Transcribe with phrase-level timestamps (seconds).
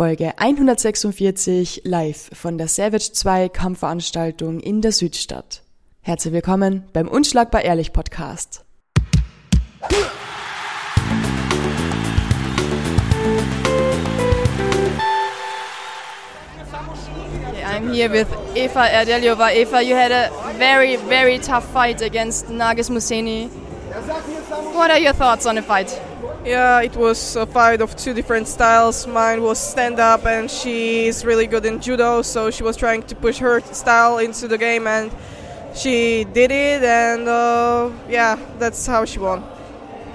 [0.00, 5.62] Folge 146 live von der Savage 2 Kampfveranstaltung in der Südstadt.
[6.00, 8.64] Herzlich willkommen beim Unschlagbar Ehrlich Podcast.
[17.66, 19.52] I'm here with Eva Erdeliova.
[19.52, 23.50] Eva, you had a very, very tough fight against Nagis Museni.
[23.90, 26.00] What are your thoughts on the fight?
[26.44, 29.04] Yeah, it was a fight of two different styles.
[29.06, 33.16] Mine was stand up, and she's really good in judo, so she was trying to
[33.16, 35.10] push her style into the game, and
[35.74, 39.42] she did it, and uh, yeah, that's how she won.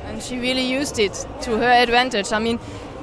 [0.06, 2.32] And she really used it to her advantage.
[2.32, 2.60] I mean,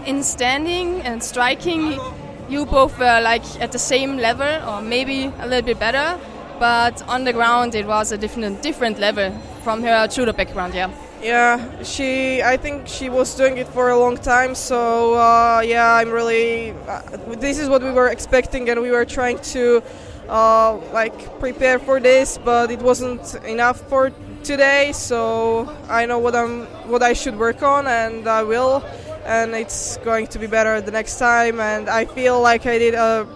[0.07, 2.01] in standing and striking,
[2.49, 6.19] you both were like at the same level, or maybe a little bit better,
[6.59, 9.33] but on the ground it was a different different level
[9.63, 10.75] from her judo background.
[10.75, 10.91] Yeah.
[11.23, 12.43] Yeah, she.
[12.43, 14.57] I think she was doing it for a long time.
[14.57, 16.73] So uh, yeah, I'm really.
[16.89, 17.01] Uh,
[17.39, 19.83] this is what we were expecting, and we were trying to
[20.29, 24.11] uh, like prepare for this, but it wasn't enough for
[24.43, 24.91] today.
[24.93, 28.85] So I know what I'm, what I should work on, and I will.
[29.25, 31.61] And it's going to be better the next time.
[31.61, 33.29] And I feel like I did a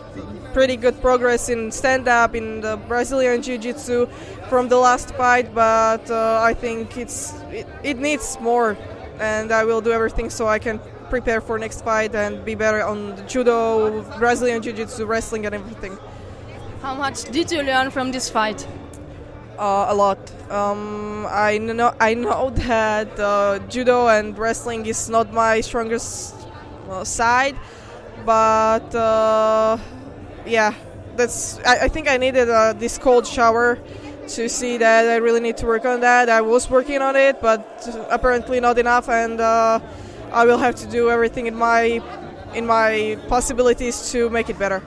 [0.56, 4.06] pretty good progress in stand up in the Brazilian Jiu Jitsu
[4.48, 8.74] from the last fight, but uh, I think it's it, it needs more,
[9.20, 12.82] and I will do everything so I can prepare for next fight and be better
[12.82, 15.98] on judo, Brazilian Jiu Jitsu, wrestling, and everything.
[16.80, 18.66] How much did you learn from this fight?
[19.58, 20.18] Uh, a lot.
[20.50, 26.34] Um, I know I know that uh, judo and wrestling is not my strongest
[26.88, 27.56] uh, side,
[28.24, 29.76] but uh,
[30.46, 30.74] yeah,
[31.16, 31.58] that's.
[31.60, 33.78] I, I, think I needed uh, this cold shower
[34.28, 36.28] to see that I really need to work on that.
[36.28, 39.80] I was working on it, but apparently not enough, and uh,
[40.32, 42.00] I will have to do everything in my
[42.54, 44.82] in my possibilities to make it better.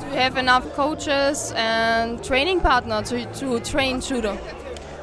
[0.00, 4.38] Do you have enough coaches and training partner to, to train judo?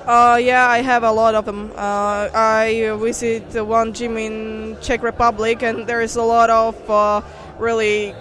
[0.06, 1.72] Uh, yeah, I have a lot of them.
[1.76, 7.22] Uh, I visit one gym in Czech Republic, and there is a lot of uh,
[7.60, 8.16] really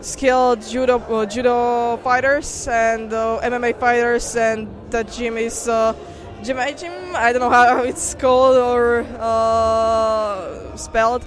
[0.00, 5.94] skilled judo uh, judo fighters and uh, MMA fighters, and that gym is uh,
[6.42, 6.92] gym gym.
[7.14, 11.24] I don't know how it's called or uh, spelled,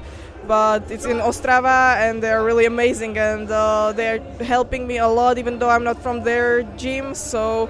[0.48, 5.38] but it's in Ostrava, and they're really amazing, and uh, they're helping me a lot,
[5.38, 7.14] even though I'm not from their gym.
[7.14, 7.70] So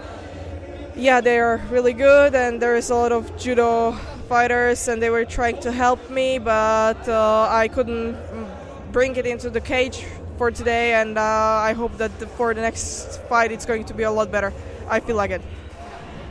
[0.96, 3.92] yeah, they are really good, and there is a lot of judo
[4.30, 8.16] fighters, and they were trying to help me, but uh, I couldn't
[8.94, 10.06] bring it into the cage
[10.38, 14.04] for today, and uh, I hope that for the next fight it's going to be
[14.04, 14.54] a lot better.
[14.90, 15.42] I feel like it.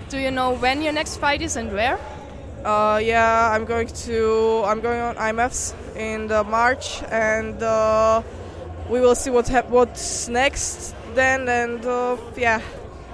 [0.09, 1.99] Do you know when your next fight is and where?
[2.65, 8.23] Uh, yeah, I'm going to I'm going on IMFs in the March, and uh,
[8.89, 11.49] we will see what what's next then.
[11.49, 12.61] And uh, yeah,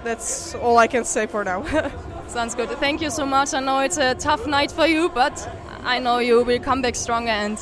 [0.04, 1.64] that's all I can say for now.
[2.28, 2.68] Sounds good.
[2.78, 3.54] Thank you so much.
[3.54, 5.48] I know it's a tough night for you, but
[5.82, 7.58] I know you will come back stronger and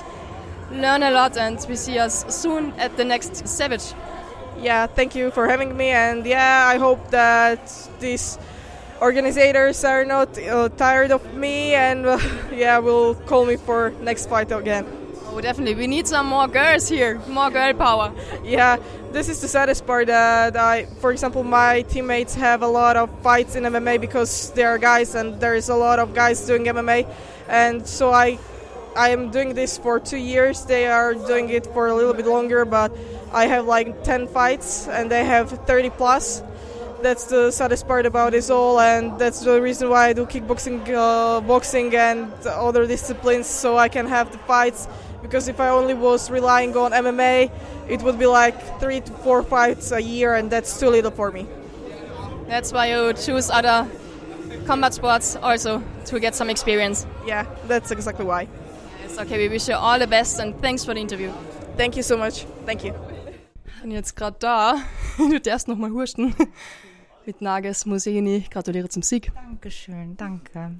[0.71, 1.37] learn a lot.
[1.37, 3.95] And we see us soon at the next Savage.
[4.61, 5.91] Yeah, thank you for having me.
[5.91, 7.61] And yeah, I hope that
[8.01, 8.39] these
[9.01, 12.19] organizers are not uh, tired of me and uh,
[12.53, 14.87] yeah, will call me for next fight again.
[15.29, 15.75] Oh, definitely.
[15.75, 18.13] We need some more girls here, more girl power.
[18.43, 18.79] Yeah,
[19.13, 23.11] this is the saddest part that I, for example, my teammates have a lot of
[23.21, 26.65] fights in MMA because they are guys and there is a lot of guys doing
[26.65, 27.07] MMA,
[27.49, 28.39] and so I,
[28.97, 30.65] I am doing this for two years.
[30.65, 32.91] They are doing it for a little bit longer, but
[33.33, 36.43] I have like 10 fights and they have 30 plus
[37.03, 40.89] that's the saddest part about this all, and that's the reason why I do kickboxing,
[40.89, 44.89] uh, boxing, and other disciplines, so I can have the fights.
[45.23, 47.51] Because if I only was relying on MMA,
[47.89, 51.31] it would be like three to four fights a year, and that's too little for
[51.31, 51.47] me.
[52.49, 53.89] That's why you choose other
[54.67, 57.07] combat sports also to get some experience.
[57.27, 58.49] Yeah, that's exactly why.
[59.17, 61.33] Yes, okay, we wish you all the best, and thanks for the interview.
[61.79, 62.45] Thank you so much.
[62.67, 62.93] Thank you.
[63.83, 64.77] Und jetzt gerade da,
[65.17, 66.35] du darfst noch mal husten.
[67.25, 68.45] mit Nages Museni.
[68.51, 69.33] Gratuliere zum Sieg.
[69.35, 70.73] Dankeschön, danke.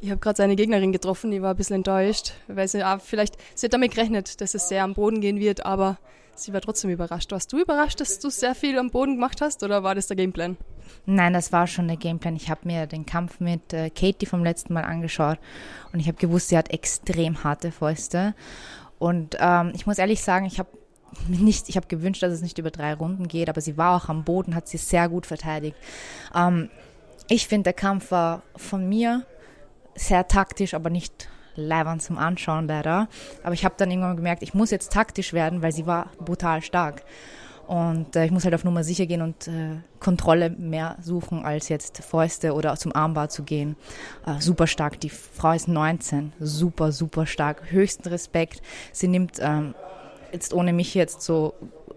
[0.00, 3.66] Ich habe gerade seine Gegnerin getroffen, die war ein bisschen enttäuscht, weil sie vielleicht, sie
[3.66, 5.96] hat damit gerechnet, dass es sehr am Boden gehen wird, aber
[6.38, 7.32] sie war trotzdem überrascht.
[7.32, 10.16] Warst du überrascht, dass du sehr viel am Boden gemacht hast oder war das der
[10.16, 10.56] Gameplan?
[11.06, 12.36] Nein, das war schon der Gameplan.
[12.36, 15.38] Ich habe mir den Kampf mit äh, Katie vom letzten Mal angeschaut
[15.92, 18.34] und ich habe gewusst, sie hat extrem harte Fäuste.
[18.98, 20.70] Und ähm, ich muss ehrlich sagen, ich habe
[21.28, 24.08] nicht, ich habe gewünscht, dass es nicht über drei Runden geht, aber sie war auch
[24.08, 25.76] am Boden, hat sie sehr gut verteidigt.
[26.34, 26.70] Ähm,
[27.28, 29.26] ich finde, der Kampf war von mir
[29.94, 33.08] sehr taktisch, aber nicht leibern zum Anschauen leider.
[33.42, 36.62] Aber ich habe dann irgendwann gemerkt, ich muss jetzt taktisch werden, weil sie war brutal
[36.62, 37.02] stark.
[37.68, 41.68] Und äh, ich muss halt auf Nummer sicher gehen und äh, Kontrolle mehr suchen, als
[41.68, 43.76] jetzt Fäuste oder zum Armbar zu gehen.
[44.24, 44.98] Äh, super stark.
[45.00, 46.32] Die Frau ist 19.
[46.40, 47.70] Super, super stark.
[47.70, 48.62] Höchsten Respekt.
[48.92, 49.74] Sie nimmt, ähm,
[50.32, 51.52] jetzt ohne mich jetzt so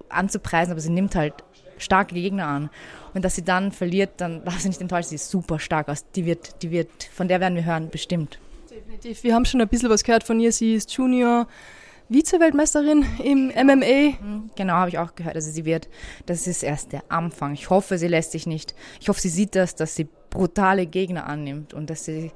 [0.09, 1.35] anzupreisen, aber sie nimmt halt
[1.77, 2.69] starke Gegner an.
[3.13, 5.07] Und dass sie dann verliert, dann darf sie nicht enttäuscht.
[5.07, 6.03] Sie ist super stark aus.
[6.15, 8.39] Die wird, die wird, von der werden wir hören, bestimmt.
[8.71, 9.23] Definitiv.
[9.23, 10.51] Wir haben schon ein bisschen was gehört von ihr.
[10.53, 11.47] Sie ist Junior.
[12.09, 14.17] Vize-Weltmeisterin im MMA.
[14.21, 15.35] Mhm, genau, habe ich auch gehört.
[15.35, 15.87] Also sie wird,
[16.25, 17.53] das ist erst der Anfang.
[17.53, 21.25] Ich hoffe, sie lässt sich nicht, ich hoffe, sie sieht das, dass sie brutale Gegner
[21.25, 22.31] annimmt und dass sie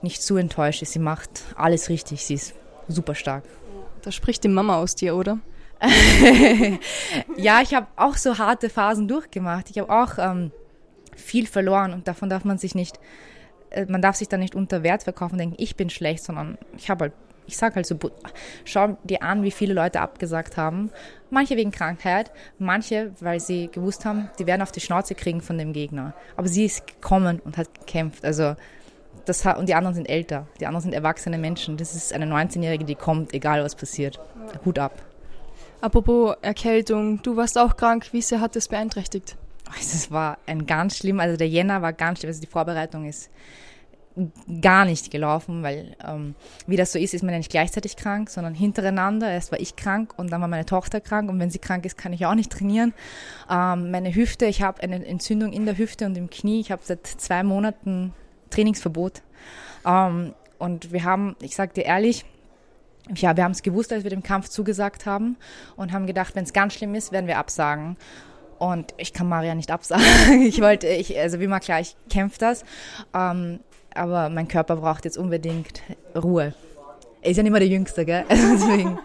[0.00, 0.92] nicht zu enttäuscht ist.
[0.92, 2.24] Sie macht alles richtig.
[2.24, 2.54] Sie ist
[2.86, 3.44] super stark.
[4.00, 5.38] Da spricht die Mama aus dir, oder?
[7.36, 9.68] ja, ich habe auch so harte Phasen durchgemacht.
[9.68, 10.52] Ich habe auch ähm,
[11.16, 12.98] viel verloren und davon darf man sich nicht,
[13.88, 17.04] man darf sich da nicht unter Wert verkaufen denken, ich bin schlecht, sondern ich habe
[17.04, 17.12] halt
[17.48, 17.96] ich sage halt so,
[18.64, 20.90] schau dir an, wie viele Leute abgesagt haben.
[21.30, 25.56] Manche wegen Krankheit, manche, weil sie gewusst haben, die werden auf die Schnauze kriegen von
[25.56, 26.12] dem Gegner.
[26.36, 28.24] Aber sie ist gekommen und hat gekämpft.
[28.24, 28.54] Also
[29.24, 31.78] das hat, und die anderen sind älter, die anderen sind erwachsene Menschen.
[31.78, 34.20] Das ist eine 19-Jährige, die kommt, egal was passiert.
[34.66, 35.02] Hut ab.
[35.80, 38.08] Apropos Erkältung, du warst auch krank.
[38.12, 39.36] Wie sehr hat das beeinträchtigt?
[39.78, 42.28] Es war ein ganz schlimm, also der Jänner war ganz schlimm.
[42.28, 43.30] Also die Vorbereitung ist
[44.60, 46.34] gar nicht gelaufen, weil ähm,
[46.66, 49.30] wie das so ist, ist man ja nicht gleichzeitig krank, sondern hintereinander.
[49.30, 51.96] Erst war ich krank und dann war meine Tochter krank und wenn sie krank ist,
[51.96, 52.94] kann ich auch nicht trainieren.
[53.50, 56.60] Ähm, meine Hüfte, ich habe eine Entzündung in der Hüfte und im Knie.
[56.60, 58.12] Ich habe seit zwei Monaten
[58.50, 59.22] Trainingsverbot.
[59.86, 62.24] Ähm, und wir haben, ich sage dir ehrlich,
[63.14, 65.36] ja, wir haben es gewusst, als wir dem Kampf zugesagt haben
[65.76, 67.96] und haben gedacht, wenn es ganz schlimm ist, werden wir absagen.
[68.58, 70.04] Und ich kann Maria nicht absagen.
[70.42, 72.64] Ich wollte, ich, also wie mal klar, ich kämpfe das.
[73.14, 73.60] Ähm,
[73.94, 75.82] aber mein Körper braucht jetzt unbedingt
[76.16, 76.54] Ruhe.
[77.22, 78.24] Er ist ja nicht mehr der Jüngste, gell?
[78.30, 78.98] Deswegen,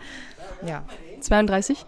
[0.68, 0.84] ja.
[1.22, 1.86] 32?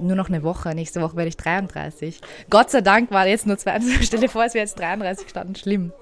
[0.00, 0.74] Nur noch eine Woche.
[0.74, 2.20] Nächste Woche werde ich 33.
[2.50, 4.06] Gott sei Dank war jetzt nur 22.
[4.06, 5.56] Stell dir vor, es wäre jetzt 33 gestanden.
[5.56, 5.92] Schlimm.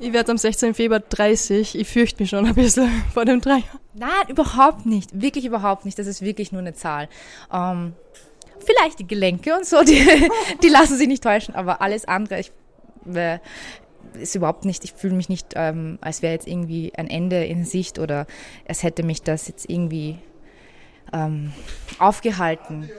[0.00, 0.74] Ich werde am 16.
[0.74, 1.78] Februar 30.
[1.78, 3.62] Ich fürchte mich schon ein bisschen vor dem Dreier.
[3.94, 5.20] Nein, überhaupt nicht.
[5.20, 5.98] Wirklich überhaupt nicht.
[5.98, 7.08] Das ist wirklich nur eine Zahl.
[7.52, 7.94] Ähm,
[8.62, 10.06] vielleicht die Gelenke und so, die,
[10.62, 12.52] die lassen sich nicht täuschen, aber alles andere, ich,
[13.12, 13.38] äh,
[14.14, 17.64] ist überhaupt nicht, ich fühle mich nicht, ähm, als wäre jetzt irgendwie ein Ende in
[17.64, 18.26] Sicht oder
[18.64, 20.18] es hätte mich das jetzt irgendwie
[21.12, 21.52] ähm,
[21.98, 22.90] aufgehalten.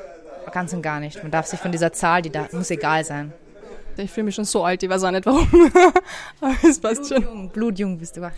[0.52, 1.22] Ganz und gar nicht.
[1.22, 3.34] Man darf sich von dieser Zahl, die da muss egal sein.
[3.98, 5.48] Ich fühle mich schon so alt, ich weiß auch nicht warum.
[6.42, 7.50] Aber es passt Blutjung, schon.
[7.50, 8.32] Blutjung bist du.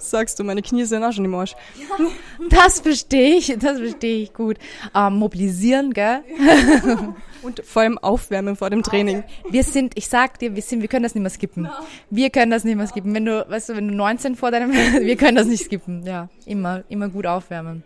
[0.00, 1.54] Sagst du, meine Knie sind auch schon im Arsch.
[1.78, 2.06] Ja,
[2.50, 4.56] das verstehe ich, das verstehe ich gut.
[4.94, 6.22] Ähm, mobilisieren, gell?
[7.42, 9.24] Und vor allem aufwärmen vor dem Training.
[9.48, 11.70] Wir sind, ich sag dir, wir sind, wir können das nicht mehr skippen.
[12.10, 13.14] Wir können das nicht mehr skippen.
[13.14, 16.04] Wenn du, weißt du, wenn du 19 vor deinem, wir können das nicht skippen.
[16.04, 17.82] Ja, immer, immer gut aufwärmen.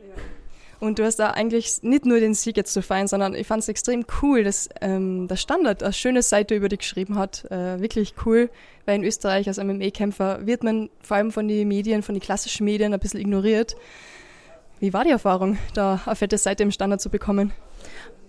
[0.84, 3.62] Und du hast da eigentlich nicht nur den Sieg jetzt zu feiern, sondern ich fand
[3.62, 7.50] es extrem cool, dass ähm, der Standard eine schöne Seite über dich geschrieben hat.
[7.50, 8.50] Äh, wirklich cool,
[8.84, 12.66] weil in Österreich als MMA-Kämpfer wird man vor allem von den Medien, von den klassischen
[12.66, 13.76] Medien ein bisschen ignoriert.
[14.78, 17.54] Wie war die Erfahrung, da eine fette Seite im Standard zu bekommen?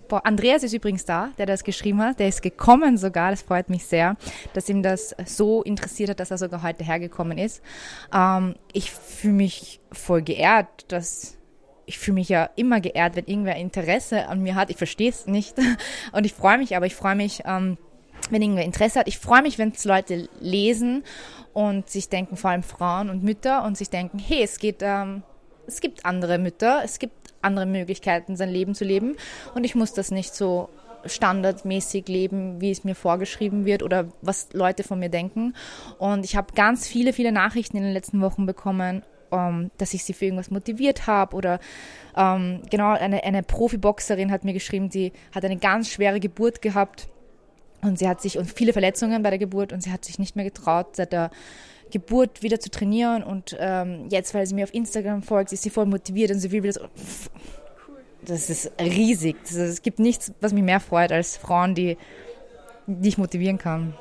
[0.08, 2.20] Boah, Andreas ist übrigens da, der das geschrieben hat.
[2.20, 3.32] Der ist gekommen sogar.
[3.32, 4.16] Das freut mich sehr,
[4.54, 7.60] dass ihm das so interessiert hat, dass er sogar heute hergekommen ist.
[8.14, 11.36] Ähm, ich fühle mich voll geehrt, dass
[11.86, 14.70] ich fühle mich ja immer geehrt, wenn irgendwer Interesse an mir hat.
[14.70, 15.56] Ich verstehe es nicht
[16.12, 17.78] und ich freue mich, aber ich freue mich, ähm,
[18.30, 19.08] wenn irgendwer Interesse hat.
[19.08, 21.04] Ich freue mich, wenn es Leute lesen
[21.52, 25.22] und sich denken, vor allem Frauen und Mütter, und sich denken, hey, es geht, ähm,
[25.66, 29.16] es gibt andere Mütter, es gibt andere Möglichkeiten, sein Leben zu leben.
[29.54, 30.68] Und ich muss das nicht so
[31.04, 35.54] standardmäßig leben, wie es mir vorgeschrieben wird oder was Leute von mir denken.
[35.98, 39.02] Und ich habe ganz viele, viele Nachrichten in den letzten Wochen bekommen,
[39.32, 41.60] ähm, dass ich sie für irgendwas motiviert habe oder
[42.16, 47.08] ähm, genau eine, eine Profiboxerin hat mir geschrieben, die hat eine ganz schwere Geburt gehabt
[47.82, 50.36] und sie hat sich und viele Verletzungen bei der Geburt und sie hat sich nicht
[50.36, 51.30] mehr getraut, seit der
[51.90, 55.70] Geburt wieder zu trainieren und ähm, jetzt, weil sie mir auf Instagram folgt, ist sie
[55.70, 56.80] voll motiviert und sie will wieder so.
[58.24, 59.36] Das ist riesig.
[59.42, 61.96] Das ist, es gibt nichts, was mich mehr freut als Frauen, die,
[62.86, 63.94] die ich motivieren kann.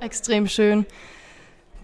[0.00, 0.84] Extrem schön.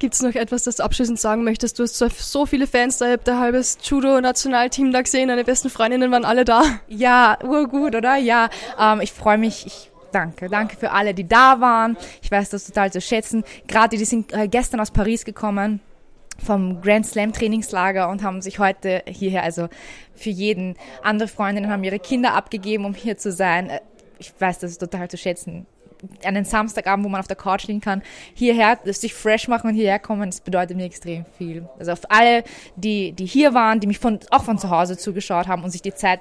[0.02, 1.78] Gibt es noch etwas, das du abschließend sagen möchtest?
[1.78, 6.11] Du hast so viele Fans, da habt ihr halbes Judo-Nationalteam da gesehen, deine besten Freundinnen
[6.11, 6.64] waren alle da.
[6.88, 8.16] Ja, urgut, oder?
[8.16, 9.64] Ja, ähm, ich freue mich.
[9.64, 11.97] Ich Danke, danke für alle, die da waren.
[12.21, 13.44] Ich weiß das total zu schätzen.
[13.68, 15.78] Gerade die sind äh, gestern aus Paris gekommen
[16.44, 19.68] vom Grand Slam Trainingslager und haben sich heute hierher, also
[20.16, 23.71] für jeden, andere Freundinnen haben ihre Kinder abgegeben, um hier zu sein.
[23.71, 23.78] Äh,
[24.18, 25.64] ich weiß das total zu schätzen.
[26.25, 28.02] Einen Samstagabend, wo man auf der Couch liegen kann,
[28.35, 31.68] hierher, sich fresh machen und hierher kommen, das bedeutet mir extrem viel.
[31.78, 32.44] Also auf alle,
[32.76, 35.82] die, die hier waren, die mich von, auch von zu Hause zugeschaut haben und sich
[35.82, 36.21] die Zeit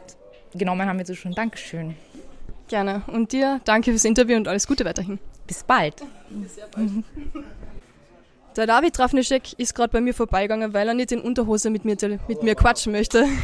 [0.54, 1.96] genommen haben, mir zu schon Dankeschön.
[2.68, 3.02] Gerne.
[3.08, 5.20] Und dir danke fürs Interview und alles Gute weiterhin.
[5.46, 5.96] Bis bald.
[6.48, 6.90] Sehr bald.
[8.56, 11.96] Der David Trafnischek ist gerade bei mir vorbeigegangen, weil er nicht in Unterhose mit mir,
[12.28, 13.26] mit mir quatschen möchte.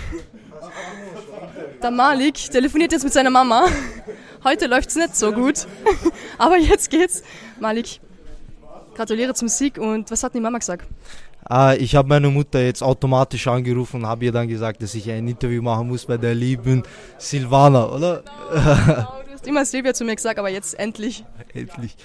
[1.82, 3.68] Der Malik telefoniert jetzt mit seiner Mama.
[4.44, 5.68] Heute läuft es nicht so gut,
[6.38, 7.24] aber jetzt geht's.
[7.60, 8.00] Malik,
[8.96, 10.88] gratuliere zum Sieg und was hat die Mama gesagt?
[11.44, 15.10] Ah, ich habe meine Mutter jetzt automatisch angerufen und habe ihr dann gesagt, dass ich
[15.10, 16.84] ein Interview machen muss bei der lieben
[17.18, 18.24] Silvana, oder?
[18.52, 21.24] Genau, du hast immer Silvia zu mir gesagt, aber jetzt endlich.
[21.54, 21.96] Endlich.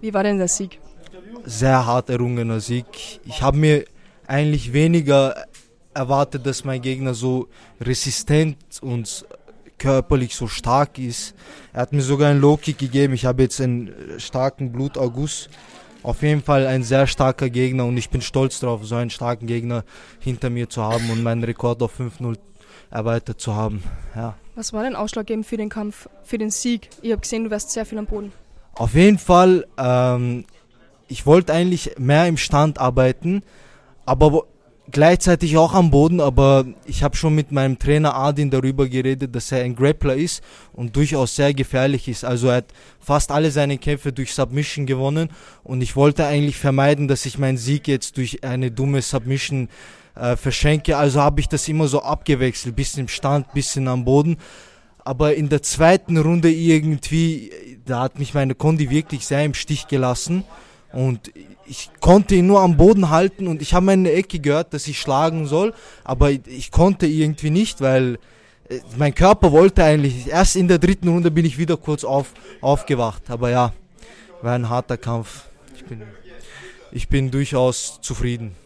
[0.00, 0.78] Wie war denn der Sieg?
[1.46, 2.86] sehr hart errungener Sieg.
[3.24, 3.84] Ich habe mir
[4.26, 5.46] eigentlich weniger
[5.94, 7.48] erwartet, dass mein Gegner so
[7.80, 9.24] resistent und
[9.78, 11.34] körperlich so stark ist.
[11.72, 13.14] Er hat mir sogar einen Low-Kick gegeben.
[13.14, 15.50] Ich habe jetzt einen starken Blutaugust.
[16.02, 19.46] Auf jeden Fall ein sehr starker Gegner und ich bin stolz darauf, so einen starken
[19.46, 19.84] Gegner
[20.20, 22.36] hinter mir zu haben und meinen Rekord auf 5-0
[22.90, 23.82] erweitert zu haben.
[24.14, 24.34] Ja.
[24.54, 26.88] Was war denn ausschlaggebend für den Kampf, für den Sieg?
[27.02, 28.32] Ich habe gesehen, du warst sehr viel am Boden.
[28.74, 30.44] Auf jeden Fall ähm,
[31.08, 33.42] ich wollte eigentlich mehr im Stand arbeiten,
[34.04, 34.44] aber
[34.90, 39.52] gleichzeitig auch am Boden, aber ich habe schon mit meinem Trainer Adin darüber geredet, dass
[39.52, 42.24] er ein Grappler ist und durchaus sehr gefährlich ist.
[42.24, 45.30] Also er hat fast alle seine Kämpfe durch Submission gewonnen
[45.64, 49.68] und ich wollte eigentlich vermeiden, dass ich meinen Sieg jetzt durch eine dumme Submission
[50.14, 50.96] äh, verschenke.
[50.96, 54.36] Also habe ich das immer so abgewechselt, bisschen im Stand, bisschen am Boden.
[54.98, 57.52] Aber in der zweiten Runde irgendwie,
[57.84, 60.42] da hat mich meine Kondi wirklich sehr im Stich gelassen.
[60.96, 61.30] Und
[61.66, 64.98] ich konnte ihn nur am Boden halten und ich habe meine Ecke gehört, dass ich
[64.98, 65.74] schlagen soll,
[66.04, 68.18] aber ich konnte irgendwie nicht, weil
[68.70, 70.28] äh, mein Körper wollte eigentlich.
[70.28, 73.24] Erst in der dritten Runde bin ich wieder kurz auf, aufgewacht.
[73.28, 73.74] Aber ja,
[74.40, 75.44] war ein harter Kampf.
[75.74, 76.02] Ich bin,
[76.92, 78.56] ich bin durchaus zufrieden.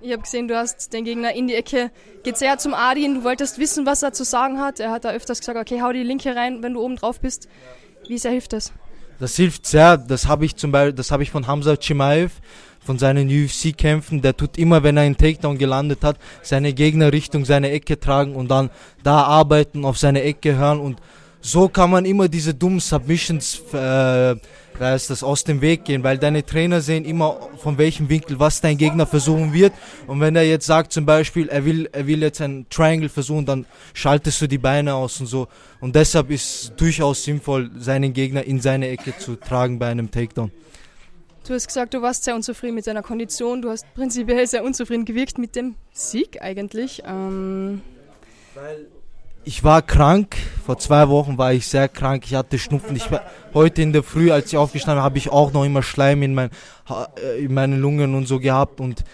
[0.00, 1.90] Ich habe gesehen, du hast den Gegner in die Ecke
[2.22, 3.16] gezerrt zum Adin.
[3.16, 4.78] Du wolltest wissen, was er zu sagen hat.
[4.78, 7.48] Er hat da öfters gesagt, okay, hau die linke rein, wenn du oben drauf bist.
[8.06, 8.72] Wie sehr hilft das?
[9.24, 9.96] Das hilft sehr.
[9.96, 12.30] Das habe ich zum Beispiel, das habe ich von Hamza Chimaev,
[12.84, 14.20] von seinen UFC-Kämpfen.
[14.20, 18.34] Der tut immer, wenn er einen Takedown gelandet hat, seine Gegner Richtung seine Ecke tragen
[18.34, 18.68] und dann
[19.02, 21.00] da arbeiten, auf seine Ecke hören und
[21.40, 24.36] so kann man immer diese dummen Submissions äh,
[24.80, 28.60] heißt das, aus dem Weg gehen, weil deine Trainer sehen immer von welchem Winkel, was
[28.60, 29.72] dein Gegner versuchen wird.
[30.06, 33.46] Und wenn er jetzt sagt zum Beispiel, er will, er will jetzt ein Triangle versuchen,
[33.46, 35.48] dann schaltest du die Beine aus und so.
[35.80, 40.10] Und deshalb ist es durchaus sinnvoll, seinen Gegner in seine Ecke zu tragen bei einem
[40.10, 40.50] Takedown.
[41.46, 43.60] Du hast gesagt, du warst sehr unzufrieden mit deiner Kondition.
[43.60, 47.02] Du hast prinzipiell sehr unzufrieden gewirkt mit dem Sieg eigentlich.
[47.06, 47.82] Ähm
[48.54, 48.86] weil
[49.44, 50.36] ich war krank.
[50.64, 52.24] Vor zwei Wochen war ich sehr krank.
[52.26, 52.96] Ich hatte Schnupfen.
[52.96, 53.22] Ich war,
[53.52, 56.34] heute in der Früh, als ich aufgestanden habe, habe ich auch noch immer Schleim in,
[56.34, 56.50] mein,
[57.22, 58.80] äh, in meinen Lungen und so gehabt.
[58.80, 59.04] Und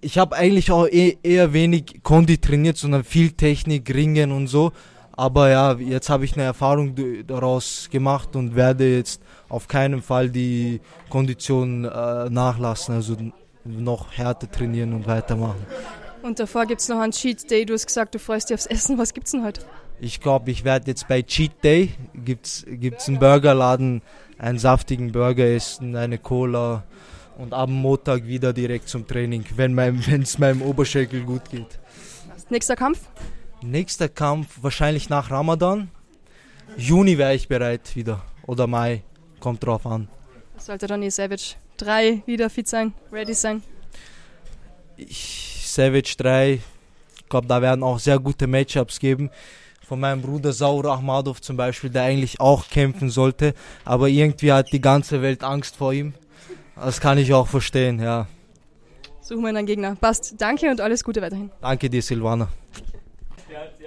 [0.00, 4.72] ich habe eigentlich auch eh, eher wenig Kondi trainiert, sondern viel Technik, Ringen und so.
[5.12, 6.94] Aber ja, jetzt habe ich eine Erfahrung
[7.26, 10.80] daraus gemacht und werde jetzt auf keinen Fall die
[11.10, 13.16] Kondition äh, nachlassen, also
[13.64, 15.66] noch härter trainieren und weitermachen.
[16.22, 17.64] Und davor gibt es noch einen Cheat Day.
[17.64, 18.98] Du hast gesagt, du freust dich aufs Essen.
[18.98, 19.62] Was gibt's denn heute?
[20.00, 24.02] Ich glaube, ich werde jetzt bei Cheat Day gibt's gibt's einen Burgerladen,
[24.38, 26.84] einen saftigen Burger essen, eine Cola
[27.36, 31.78] und am Montag wieder direkt zum Training, wenn es meinem Oberschenkel gut geht.
[32.48, 33.00] Nächster Kampf?
[33.62, 35.90] Nächster Kampf wahrscheinlich nach Ramadan.
[36.76, 39.02] Juni wäre ich bereit wieder oder Mai,
[39.38, 40.08] kommt drauf an.
[40.56, 43.62] Sollte dann die Savage 3 wieder fit sein, ready sein?
[44.96, 46.60] Ich Savage 3.
[47.22, 49.30] Ich glaube, da werden auch sehr gute Matchups geben.
[49.86, 54.72] Von meinem Bruder Saur Ahmadov zum Beispiel, der eigentlich auch kämpfen sollte, aber irgendwie hat
[54.72, 56.14] die ganze Welt Angst vor ihm.
[56.76, 58.26] Das kann ich auch verstehen, ja.
[59.20, 59.96] Suchen wir einen Gegner.
[59.96, 60.34] Passt.
[60.40, 61.50] Danke und alles Gute weiterhin.
[61.60, 62.48] Danke dir, Silvana.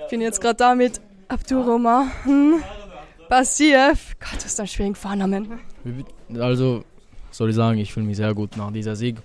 [0.04, 2.08] Ich bin jetzt gerade da mit Abduroma.
[2.24, 2.62] Hm.
[3.30, 4.16] Basiev.
[4.20, 5.60] Gott, das ist ein schwieriger Vornamen.
[6.40, 6.84] Also,
[7.32, 9.18] soll ich sagen, ich fühle mich sehr gut nach dieser Sieg.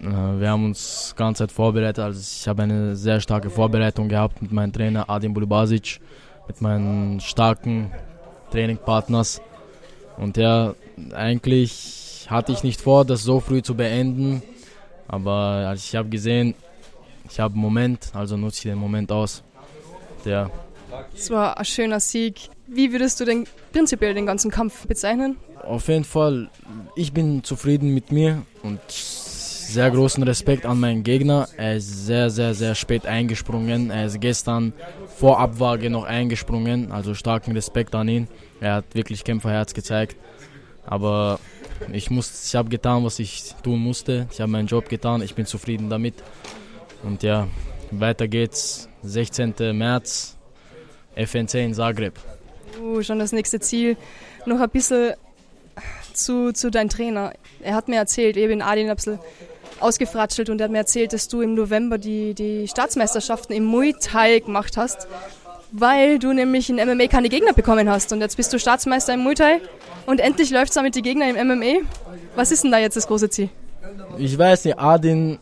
[0.00, 1.98] Äh, wir haben uns die ganze Zeit vorbereitet.
[2.04, 6.00] Also ich habe eine sehr starke Vorbereitung gehabt mit meinem Trainer Adin Bulubasic,
[6.48, 7.92] mit meinen starken
[8.50, 9.40] Trainingpartners.
[10.16, 10.74] Und ja,
[11.14, 14.42] eigentlich hatte ich nicht vor, das so früh zu beenden.
[15.08, 16.54] Aber ich habe gesehen,
[17.28, 19.42] ich habe einen Moment, also nutze ich den Moment aus.
[20.24, 20.50] Der
[21.14, 22.48] es war ein schöner Sieg.
[22.66, 25.36] Wie würdest du denn prinzipiell den ganzen Kampf bezeichnen?
[25.62, 26.50] Auf jeden Fall,
[26.96, 28.80] ich bin zufrieden mit mir und
[29.72, 31.48] sehr großen Respekt an meinen Gegner.
[31.56, 33.90] Er ist sehr, sehr, sehr spät eingesprungen.
[33.90, 34.72] Er ist gestern
[35.16, 36.92] vor Abwaage noch eingesprungen.
[36.92, 38.28] Also starken Respekt an ihn.
[38.60, 40.16] Er hat wirklich Kämpferherz gezeigt.
[40.84, 41.38] Aber
[41.92, 44.26] ich, ich habe getan, was ich tun musste.
[44.32, 45.22] Ich habe meinen Job getan.
[45.22, 46.14] Ich bin zufrieden damit.
[47.02, 47.46] Und ja,
[47.90, 48.88] weiter geht's.
[49.02, 49.54] 16.
[49.72, 50.36] März,
[51.16, 52.18] FNC in Zagreb.
[52.80, 53.96] Uh, schon das nächste Ziel.
[54.46, 55.14] Noch ein bisschen
[56.12, 57.32] zu, zu deinem Trainer.
[57.62, 59.18] Er hat mir erzählt, eben Adin Absel
[59.80, 63.94] ausgefratschelt und er hat mir erzählt, dass du im November die, die Staatsmeisterschaften im Muay
[64.00, 65.06] Thai gemacht hast,
[65.72, 68.12] weil du nämlich in MMA keine Gegner bekommen hast.
[68.12, 69.60] Und jetzt bist du Staatsmeister im Muay Thai
[70.06, 71.86] und endlich läuft es damit die Gegner im MMA.
[72.36, 73.48] Was ist denn da jetzt das große Ziel?
[74.18, 75.38] Ich weiß nicht, Adin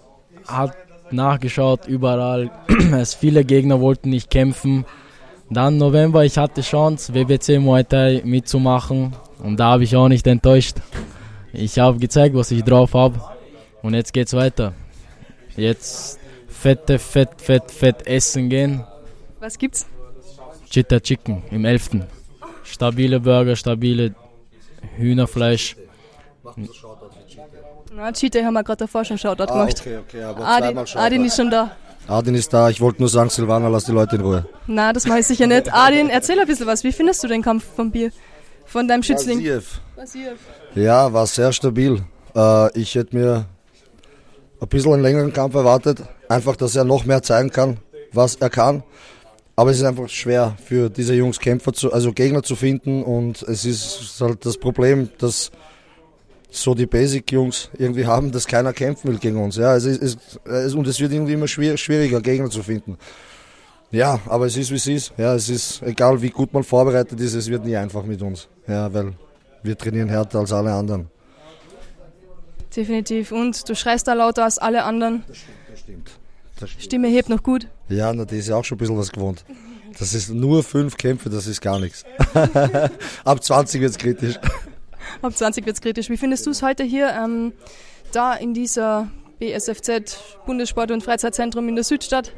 [0.47, 0.75] hat
[1.11, 2.51] nachgeschaut überall.
[2.93, 4.85] es viele Gegner wollten nicht kämpfen.
[5.51, 9.15] Dann November, ich hatte Chance, WBC Muay Thai mitzumachen.
[9.43, 10.77] Und da habe ich auch nicht enttäuscht.
[11.53, 13.21] Ich habe gezeigt, was ich drauf habe.
[13.83, 14.75] Und jetzt geht's weiter.
[15.57, 16.19] Jetzt
[16.49, 18.85] fette, fett, fett, fett essen gehen.
[19.41, 19.87] Was gibt's?
[20.71, 21.91] Chitta Chicken im 11.
[22.65, 24.15] Stabile Burger, stabile
[24.97, 25.77] Hühnerfleisch.
[27.95, 29.81] Na, Cheetah haben wir gerade davor schon Shoutout ah, gemacht.
[29.81, 31.71] Okay, okay, aber Adin, Adin ist schon da.
[32.07, 32.69] Adin ist da.
[32.71, 34.47] Ich wollte nur sagen, Silvana, lass die Leute in Ruhe.
[34.67, 35.73] Na, das mache ich sicher nicht.
[35.73, 36.85] Adin, erzähl ein bisschen was.
[36.85, 38.13] Wie findest du den Kampf vom Bier?
[38.67, 39.43] Von deinem Schützling?
[39.97, 40.39] Basiev.
[40.75, 42.03] Ja, war sehr stabil.
[42.37, 43.47] Äh, ich hätte mir
[44.61, 46.03] ein bisschen einen längeren Kampf erwartet.
[46.29, 47.79] Einfach, dass er noch mehr zeigen kann,
[48.13, 48.83] was er kann.
[49.57, 53.43] Aber es ist einfach schwer für diese Jungs Kämpfer zu, also Gegner zu finden und
[53.43, 55.51] es ist halt das Problem, dass
[56.51, 59.57] so die Basic-Jungs irgendwie haben, dass keiner kämpfen will gegen uns.
[59.57, 62.99] Ja, es ist, es, und es wird irgendwie immer schwieriger, Gegner zu finden.
[63.91, 65.13] Ja, aber es ist wie es ist.
[65.17, 68.49] Ja, es ist egal, wie gut man vorbereitet ist, es wird nie einfach mit uns.
[68.67, 69.15] Ja, weil
[69.63, 71.11] wir trainieren härter als alle anderen.
[72.79, 73.33] Definitiv.
[73.33, 75.25] Und du schreist da lauter als alle anderen.
[75.27, 75.59] Das stimmt.
[75.69, 76.11] Das stimmt.
[76.61, 76.85] Das stimmt.
[76.85, 77.67] Stimme hebt noch gut.
[77.89, 79.45] Ja, na, die ist ja auch schon ein bisschen was gewohnt.
[79.99, 82.05] Das ist nur fünf Kämpfe, das ist gar nichts.
[83.25, 84.37] Ab 20 wird es kritisch.
[85.23, 86.09] Ab 20 wird es kritisch.
[86.09, 87.53] Wie findest du es heute hier, ähm,
[88.13, 89.09] da in dieser
[89.41, 90.17] BSFZ,
[90.47, 92.33] Bundessport- und Freizeitzentrum in der Südstadt?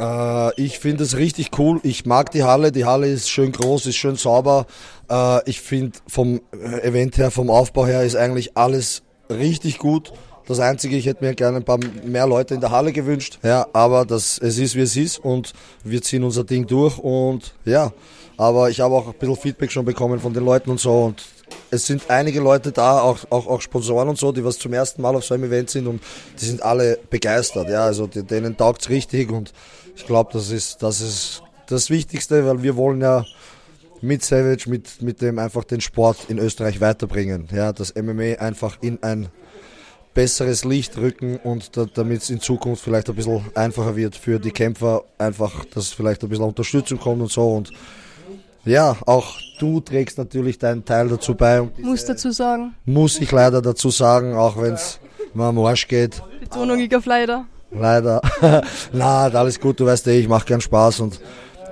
[0.00, 1.80] Äh, ich finde es richtig cool.
[1.82, 2.72] Ich mag die Halle.
[2.72, 4.64] Die Halle ist schön groß, ist schön sauber.
[5.10, 6.40] Äh, ich finde vom
[6.80, 10.12] Event her, vom Aufbau her ist eigentlich alles richtig gut.
[10.46, 13.38] Das Einzige, ich hätte mir gerne ein paar mehr Leute in der Halle gewünscht.
[13.42, 15.52] Ja, aber das, es ist, wie es ist und
[15.84, 17.92] wir ziehen unser Ding durch und ja.
[18.36, 21.22] Aber ich habe auch ein bisschen Feedback schon bekommen von den Leuten und so und
[21.70, 25.02] es sind einige Leute da, auch, auch, auch Sponsoren und so, die was zum ersten
[25.02, 26.02] Mal auf so einem Event sind und
[26.40, 27.68] die sind alle begeistert.
[27.68, 29.52] Ja, also denen taugt's richtig und
[29.94, 33.24] ich glaube, das ist, das ist das Wichtigste, weil wir wollen ja
[34.02, 37.48] mit Savage, mit, mit dem einfach den Sport in Österreich weiterbringen.
[37.52, 39.28] Ja, das MMA einfach in ein
[40.14, 44.38] besseres Licht rücken und da, damit es in Zukunft vielleicht ein bisschen einfacher wird für
[44.38, 47.72] die Kämpfer, einfach, dass vielleicht ein bisschen Unterstützung kommt und so und
[48.64, 51.68] ja, auch du trägst natürlich deinen Teil dazu bei.
[51.78, 52.74] Muss dazu sagen.
[52.84, 55.00] Muss ich leider dazu sagen, auch wenn es
[55.34, 56.22] mal am Arsch geht.
[56.40, 57.46] Betonung ich auf leider.
[57.72, 58.20] Leider.
[58.92, 61.20] Na, alles gut, du weißt eh, ich mache gern Spaß und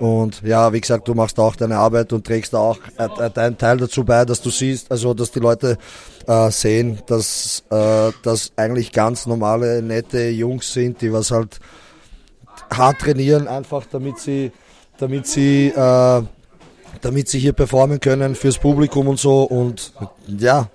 [0.01, 2.79] und ja, wie gesagt, du machst auch deine Arbeit und trägst auch
[3.35, 5.77] deinen Teil dazu bei, dass du siehst, also dass die Leute
[6.27, 11.61] äh, sehen, dass äh, das eigentlich ganz normale, nette Jungs sind, die was halt
[12.73, 14.53] hart trainieren, einfach damit sie,
[14.97, 16.23] damit sie, äh,
[17.03, 19.43] damit sie hier performen können fürs Publikum und so.
[19.43, 19.93] Und
[20.27, 20.71] ja,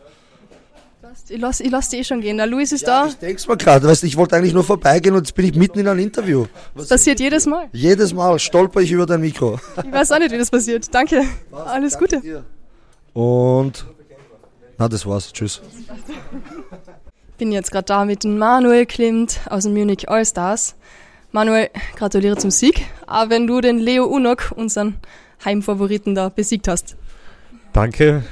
[1.29, 2.38] ich lasse ich lass die eh schon gehen.
[2.38, 3.07] Der Luis ist ja, da.
[3.07, 5.79] Ich denk's mal gerade, weißt ich wollte eigentlich nur vorbeigehen und jetzt bin ich mitten
[5.79, 6.45] in einem Interview.
[6.73, 7.67] Was das passiert jedes Mal.
[7.71, 9.59] Jedes Mal stolper ich über dein Mikro.
[9.83, 10.93] Ich weiß auch nicht, wie das passiert.
[10.93, 11.23] Danke.
[11.49, 11.67] Was?
[11.67, 12.21] Alles Danke Gute.
[12.21, 12.45] Dir.
[13.13, 13.85] Und
[14.77, 15.31] na, das war's.
[15.31, 15.61] Tschüss.
[17.38, 20.75] Bin jetzt gerade da mit Manuel Klimt aus dem Munich All-Stars.
[21.31, 24.97] Manuel, gratuliere zum Sieg, auch wenn du den Leo Unok, unseren
[25.43, 26.95] Heimfavoriten, da besiegt hast.
[27.73, 28.23] Danke.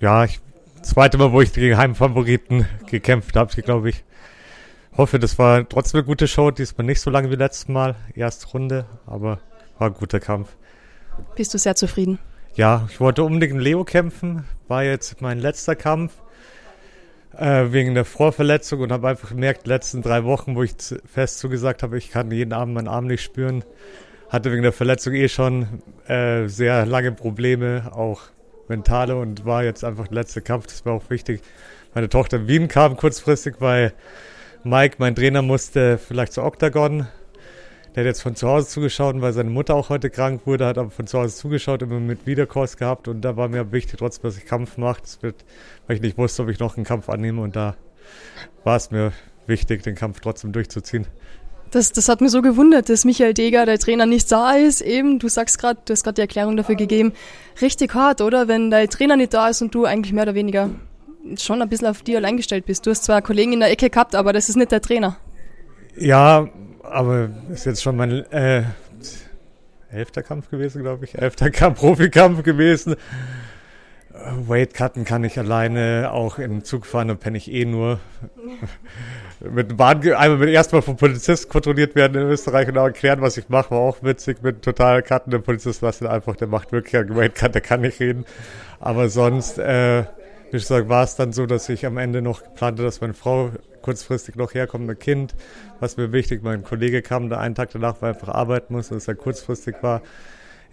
[0.00, 0.40] Ja, ich
[0.84, 4.04] zweite Mal, wo ich gegen Heimfavoriten gekämpft habe, glaube ich.
[4.96, 6.50] Hoffe, das war trotzdem eine gute Show.
[6.50, 7.96] Diesmal nicht so lange wie letztes Mal.
[8.14, 9.40] Erste Runde, aber
[9.78, 10.56] war ein guter Kampf.
[11.36, 12.18] Bist du sehr zufrieden?
[12.54, 14.44] Ja, ich wollte unbedingt Leo kämpfen.
[14.68, 16.12] War jetzt mein letzter Kampf
[17.38, 21.82] äh, wegen der Vorverletzung und habe einfach gemerkt, letzten drei Wochen, wo ich fest zugesagt
[21.82, 23.64] habe, ich kann jeden Abend meinen Arm nicht spüren,
[24.28, 28.22] hatte wegen der Verletzung eh schon äh, sehr lange Probleme, auch
[28.68, 30.66] mentale und war jetzt einfach der letzte Kampf.
[30.66, 31.42] Das war auch wichtig.
[31.94, 33.92] Meine Tochter in Wien kam kurzfristig, weil
[34.64, 37.06] Mike, mein Trainer, musste vielleicht zu Octagon.
[37.94, 40.78] Der hat jetzt von zu Hause zugeschaut, weil seine Mutter auch heute krank wurde, hat
[40.78, 44.24] aber von zu Hause zugeschaut, immer mit Wiederkurs gehabt und da war mir wichtig, trotzdem,
[44.24, 45.02] dass ich Kampf mache.
[45.20, 45.44] Wird,
[45.86, 47.76] weil ich nicht wusste, ob ich noch einen Kampf annehme und da
[48.64, 49.12] war es mir
[49.46, 51.06] wichtig, den Kampf trotzdem durchzuziehen.
[51.74, 54.80] Das, das hat mir so gewundert, dass Michael Deger, der Trainer, nicht da ist.
[54.80, 57.12] Eben, du sagst gerade, du hast gerade die Erklärung dafür gegeben.
[57.60, 58.46] Richtig hart, oder?
[58.46, 60.70] Wenn dein Trainer nicht da ist und du eigentlich mehr oder weniger
[61.36, 62.86] schon ein bisschen auf dir allein gestellt bist.
[62.86, 65.16] Du hast zwar Kollegen in der Ecke gehabt, aber das ist nicht der Trainer.
[65.96, 66.46] Ja,
[66.84, 68.62] aber ist jetzt schon mein äh,
[69.90, 71.16] elfter Kampf gewesen, glaube ich.
[71.16, 72.94] Elfter Kampf, Profikampf gewesen.
[74.46, 77.98] Weight cutten kann ich alleine, auch im Zug fahren, da penne ich eh nur.
[79.40, 83.36] Mit Bahn, einmal mit erstmal vom Polizist kontrolliert werden in Österreich und auch erklären, was
[83.36, 84.42] ich mache, war auch witzig.
[84.42, 87.80] Mit total cutten, der Polizist lass ihn einfach, der macht wirklich Weight Cut, der kann
[87.80, 88.24] nicht reden.
[88.80, 90.04] Aber sonst, äh,
[90.50, 93.50] wie sage, war es dann so, dass ich am Ende noch plante, dass meine Frau
[93.82, 95.34] kurzfristig noch herkommt, ein Kind,
[95.80, 98.94] was mir wichtig, mein Kollege kam da einen Tag danach, weil er einfach arbeiten musste,
[98.94, 100.00] dass er kurzfristig war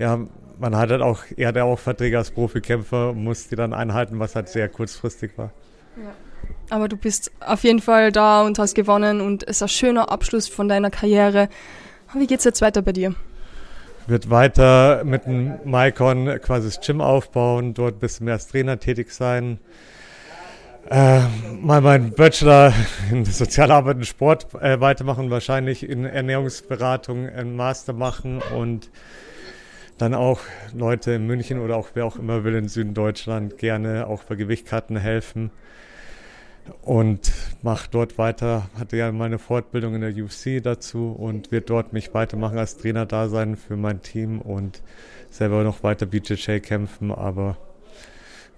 [0.02, 0.20] ja,
[0.60, 4.36] man hat halt auch, er hatte auch Verträge als Profikämpfer, musste die dann einhalten, was
[4.36, 5.52] halt sehr kurzfristig war.
[5.96, 6.14] Ja.
[6.70, 10.10] Aber du bist auf jeden Fall da und hast gewonnen und es ist ein schöner
[10.10, 11.50] Abschluss von deiner Karriere.
[12.14, 13.14] Wie geht es jetzt weiter bei dir?
[14.08, 18.80] Wird weiter mit dem Maikon quasi das Gym aufbauen, dort ein bisschen mehr als Trainer
[18.80, 19.60] tätig sein.
[20.90, 21.22] Äh,
[21.62, 22.74] mal meinen Bachelor
[23.12, 28.90] in Sozialarbeit und Sport äh, weitermachen, wahrscheinlich in Ernährungsberatung einen Master machen und
[29.98, 30.40] dann auch
[30.74, 34.36] Leute in München oder auch wer auch immer will in Süden Deutschland gerne auch bei
[34.36, 35.52] Gewichtkarten helfen
[36.82, 41.94] und mache dort weiter, hatte ja meine Fortbildung in der UFC dazu und wird dort
[41.94, 44.82] mich weitermachen als Trainer da sein für mein Team und
[45.30, 47.58] selber noch weiter BJJ kämpfen, aber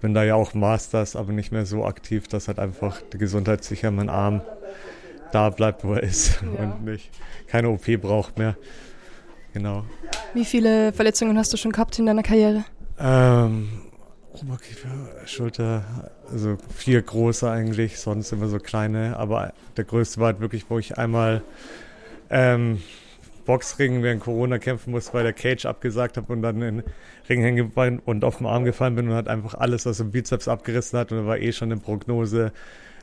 [0.00, 3.64] bin da ja auch Masters, aber nicht mehr so aktiv, dass halt einfach die Gesundheit
[3.64, 4.42] sicher mein Arm
[5.32, 6.62] da bleibt, wo er ist ja.
[6.62, 7.10] und nicht
[7.46, 8.56] keine OP braucht mehr.
[9.54, 9.84] Genau.
[10.34, 12.64] Wie viele Verletzungen hast du schon gehabt in deiner Karriere?
[12.98, 13.68] Ähm,
[14.42, 14.88] Oberkiefer,
[15.26, 15.84] Schulter,
[16.30, 19.16] also vier große eigentlich, sonst immer so kleine.
[19.16, 21.42] Aber der größte war halt wirklich, wo ich einmal
[22.30, 22.82] ähm,
[23.44, 26.84] Boxring während Corona kämpfen musste, weil der Cage abgesagt habe und dann in den
[27.28, 30.48] Ring hängen und auf den Arm gefallen bin und hat einfach alles aus dem Bizeps
[30.48, 32.52] abgerissen hat und da war eh schon eine Prognose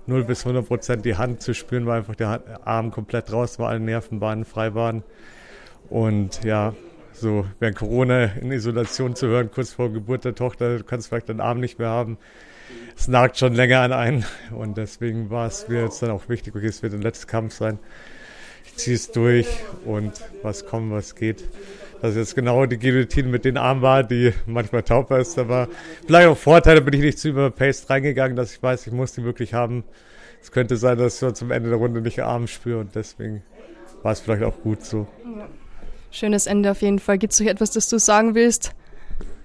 [0.08, 3.70] 0 bis 100 Prozent die Hand zu spüren, weil einfach der Arm komplett raus war,
[3.70, 5.04] alle Nervenbahnen frei waren.
[5.90, 6.74] Und ja,
[7.22, 11.30] so während Corona in Isolation zu hören, kurz vor Geburt der Tochter, du kannst vielleicht
[11.30, 12.18] deinen Arm nicht mehr haben.
[12.98, 14.26] Es nagt schon länger an einen.
[14.52, 17.54] Und deswegen war es mir jetzt dann auch wichtig, okay, es wird der letzte Kampf
[17.54, 17.80] sein.
[18.66, 19.48] Ich ziehe es durch
[19.86, 21.44] und was kommt, was geht.
[22.02, 25.68] Dass jetzt genau die Guillotine mit den Armen war, die manchmal taub ist, aber
[26.06, 29.24] vielleicht auch Vorteile, bin ich nicht zu überpaced reingegangen, dass ich weiß, ich muss die
[29.24, 29.84] wirklich haben.
[30.42, 33.44] Es könnte sein, dass ich zum Ende der Runde nicht Arm spüre und deswegen
[34.02, 35.08] war es vielleicht auch gut so.
[35.24, 35.48] Ja
[36.12, 37.18] schönes Ende auf jeden Fall.
[37.18, 38.74] Gibt es noch etwas, das du sagen willst?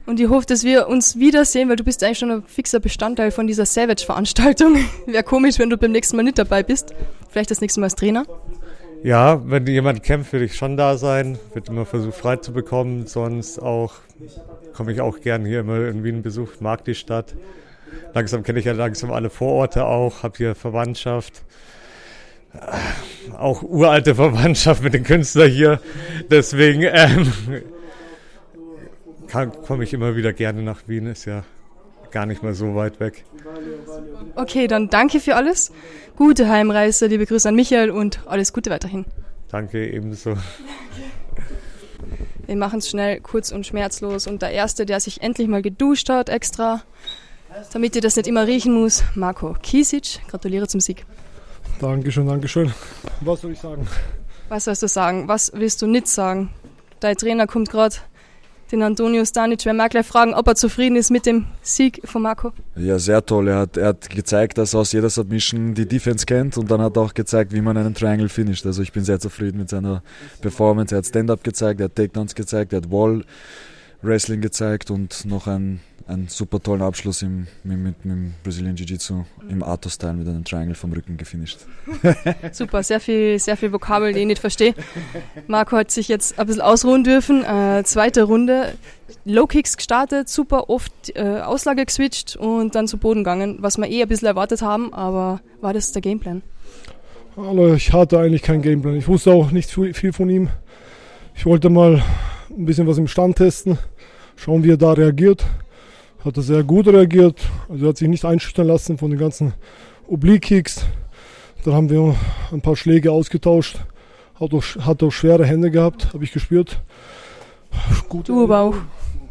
[0.07, 3.33] Und ich hoffe, dass wir uns wiedersehen, weil du bist eigentlich schon ein fixer Bestandteil
[3.33, 4.77] von dieser Savage-Veranstaltung.
[5.07, 6.95] Wäre komisch, wenn du beim nächsten Mal nicht dabei bist.
[7.29, 8.25] Vielleicht das nächste Mal als Trainer.
[9.03, 11.39] Ja, wenn jemand kämpft, würde ich schon da sein.
[11.55, 13.07] Wird immer versucht, frei zu bekommen.
[13.07, 13.95] Sonst auch
[14.75, 17.35] komme ich auch gern hier immer in Wien besucht, mag die Stadt.
[18.15, 21.43] Langsam kenne ich ja langsam alle Vororte auch, habe hier Verwandtschaft
[23.39, 25.81] auch uralte Verwandtschaft mit den Künstlern hier.
[26.31, 27.33] Deswegen ähm,
[29.67, 31.07] komme ich immer wieder gerne nach Wien.
[31.07, 31.45] Ist ja
[32.11, 33.25] gar nicht mal so weit weg.
[34.35, 35.73] Okay, dann danke für alles.
[36.17, 39.05] Gute Heimreise, liebe Grüße an Michael und alles Gute weiterhin.
[39.49, 40.37] Danke, ebenso.
[42.47, 44.27] Wir machen es schnell, kurz und schmerzlos.
[44.27, 46.83] Und der Erste, der sich endlich mal geduscht hat, extra,
[47.73, 50.21] damit ihr das nicht immer riechen muss, Marco Kisic.
[50.29, 51.05] Gratuliere zum Sieg.
[51.81, 52.73] Dankeschön, Dankeschön.
[53.21, 53.87] Was soll ich sagen?
[54.49, 55.29] Was sollst du sagen?
[55.29, 56.51] Was willst du nicht sagen?
[57.01, 57.97] Dein Trainer kommt gerade,
[58.73, 59.65] den Antonio Stanic.
[59.65, 62.53] Wir werden gleich fragen, ob er zufrieden ist mit dem Sieg von Marco.
[62.77, 63.49] Ja, sehr toll.
[63.49, 66.81] Er hat, er hat gezeigt, dass er aus jeder Submission die Defense kennt und dann
[66.81, 68.65] hat er auch gezeigt, wie man einen Triangle finisht.
[68.67, 70.03] Also ich bin sehr zufrieden mit seiner
[70.41, 70.95] Performance.
[70.95, 73.25] Er hat Stand-Up gezeigt, er hat Takedowns gezeigt, er hat Wall
[74.03, 78.77] Wrestling gezeigt und noch ein einen super tollen Abschluss im, mit, mit, mit dem Brazilian
[78.77, 81.59] Jiu-Jitsu im Arthur-Style mit einem Triangle vom Rücken gefinisht.
[82.53, 84.75] super, sehr viel, sehr viel Vokabel, die ich nicht verstehe.
[85.49, 87.45] Marco hat sich jetzt ein bisschen ausruhen dürfen.
[87.45, 88.75] Äh, zweite Runde,
[89.25, 93.89] Low Kicks gestartet, super oft äh, Auslage geswitcht und dann zu Boden gegangen, was wir
[93.89, 96.43] eh ein bisschen erwartet haben, aber war das der Gameplan?
[97.37, 98.95] Also ich hatte eigentlich keinen Gameplan.
[98.97, 100.49] Ich wusste auch nicht viel von ihm.
[101.35, 102.03] Ich wollte mal
[102.49, 103.77] ein bisschen was im Stand testen,
[104.37, 105.45] schauen, wie er da reagiert
[106.27, 107.41] hat er sehr gut reagiert.
[107.69, 109.55] Also er hat sich nicht einschüchtern lassen von den ganzen
[110.09, 110.85] Oblique-Kicks.
[111.65, 112.15] Dann haben wir
[112.53, 113.79] ein paar Schläge ausgetauscht.
[114.39, 116.81] Hat auch, hat auch schwere Hände gehabt, habe ich gespürt.
[118.09, 118.75] Gute du aber auch.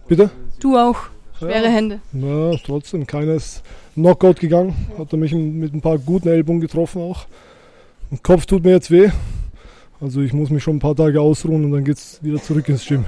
[0.08, 0.31] Bitte?
[0.60, 0.97] Du auch.
[1.38, 1.69] Schwere ja.
[1.69, 1.99] Hände.
[2.13, 3.05] Ja, trotzdem.
[3.05, 3.62] Keines
[3.93, 4.73] Knockout gegangen.
[4.97, 7.25] Hat er mich mit ein paar guten Ellbogen getroffen auch.
[8.10, 9.10] Der Kopf tut mir jetzt weh.
[9.99, 12.67] Also ich muss mich schon ein paar Tage ausruhen und dann geht es wieder zurück
[12.69, 13.05] ins Gym.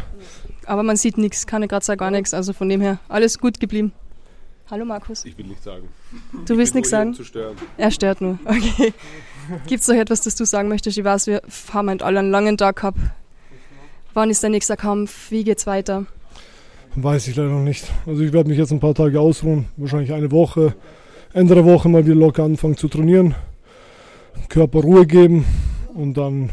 [0.67, 2.33] Aber man sieht nichts, keine Kratzer, gar nichts.
[2.33, 3.93] Also von dem her, alles gut geblieben.
[4.69, 5.23] Hallo Markus.
[5.23, 5.87] Ich will nichts sagen.
[6.45, 7.13] Du willst nichts sagen?
[7.13, 7.55] Zu stören.
[7.77, 8.37] Er stört nur.
[8.43, 8.93] Okay.
[9.67, 10.97] Gibt es noch etwas, das du sagen möchtest?
[10.97, 11.41] Ich weiß, wir
[11.73, 12.99] haben halt alle einen langen Tag gehabt.
[14.13, 15.31] Wann ist der nächste Kampf?
[15.31, 16.05] Wie geht's weiter?
[16.95, 17.85] Weiß ich leider noch nicht.
[18.05, 20.75] Also ich werde mich jetzt ein paar Tage ausruhen, wahrscheinlich eine Woche.
[21.31, 23.35] Ende der Woche mal wieder locker anfangen zu trainieren.
[24.49, 25.45] Körper Ruhe geben
[25.93, 26.49] und dann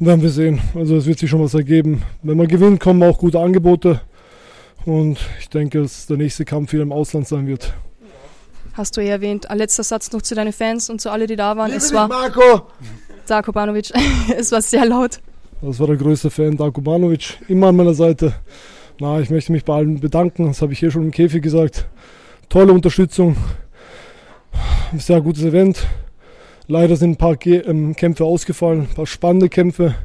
[0.00, 0.60] werden wir sehen.
[0.74, 2.02] Also es wird sich schon was ergeben.
[2.22, 4.00] Wenn man gewinnt, kommen auch gute Angebote.
[4.86, 7.74] Und ich denke, dass der nächste Kampf wieder im Ausland sein wird.
[8.72, 9.50] Hast du ja erwähnt.
[9.50, 11.66] Ein letzter Satz noch zu deinen Fans und zu alle, die da waren.
[11.66, 12.62] Liebe es war Marco!
[13.26, 13.92] Darko Banovic.
[14.36, 15.20] es war sehr laut.
[15.62, 18.32] Das war der größte Fan, Darko Banovic, immer an meiner Seite.
[18.98, 21.86] Na, ich möchte mich bei allen bedanken, das habe ich hier schon im Käfig gesagt.
[22.48, 23.36] Tolle Unterstützung,
[24.96, 25.86] sehr gutes Event.
[26.70, 29.96] Leider sind ein paar ähm, Kämpfe ausgefallen, ein paar spannende Kämpfe.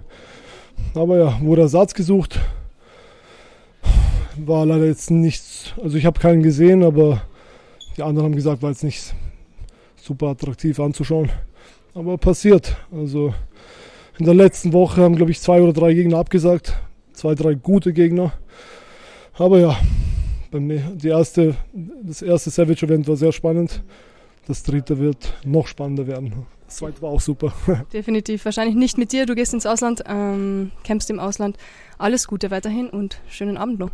[0.95, 2.39] Aber ja, wurde Ersatz gesucht.
[4.36, 7.21] War leider jetzt nichts, also ich habe keinen gesehen, aber
[7.95, 9.13] die anderen haben gesagt, war jetzt nicht
[9.95, 11.30] super attraktiv anzuschauen.
[11.93, 12.75] Aber passiert.
[12.91, 13.36] Also
[14.17, 16.73] in der letzten Woche haben, glaube ich, zwei oder drei Gegner abgesagt.
[17.13, 18.34] Zwei, drei gute Gegner.
[19.36, 19.78] Aber ja,
[20.51, 21.58] die erste,
[22.01, 23.84] das erste Savage-Event war sehr spannend.
[24.47, 26.45] Das dritte wird noch spannender werden.
[26.67, 27.53] Das zweite war auch super.
[27.93, 28.45] Definitiv.
[28.45, 29.25] Wahrscheinlich nicht mit dir.
[29.25, 31.58] Du gehst ins Ausland, ähm, campst im Ausland.
[31.97, 33.91] Alles Gute weiterhin und schönen Abend noch.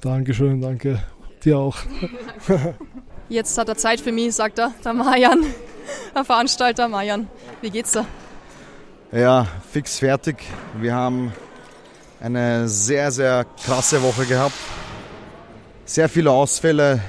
[0.00, 1.02] Dankeschön, danke.
[1.44, 1.76] Dir auch.
[3.28, 5.44] Jetzt hat er Zeit für mich, sagt er, der Marian,
[6.14, 7.28] der Veranstalter Marian.
[7.60, 8.06] Wie geht's dir?
[9.12, 10.36] Ja, fix fertig.
[10.80, 11.32] Wir haben
[12.20, 14.54] eine sehr, sehr krasse Woche gehabt.
[15.84, 17.00] Sehr viele Ausfälle,